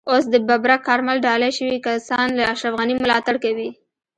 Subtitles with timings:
[0.11, 3.69] اوس د ببرک کارمل ډالۍ شوي کسان له اشرف غني ملاتړ کوي.